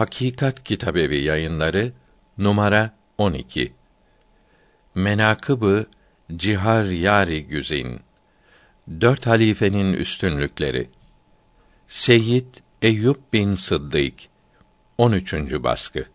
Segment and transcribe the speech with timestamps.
[0.00, 1.92] Hakikat Kitabevi Yayınları
[2.38, 3.72] numara 12.
[4.94, 5.86] Menakıbı
[6.36, 8.00] Cihar Yari Güzin.
[9.00, 10.90] Dört halifenin üstünlükleri.
[11.86, 14.14] Seyyid Eyüp bin Sıddık
[14.98, 15.34] 13.
[15.52, 16.06] baskı.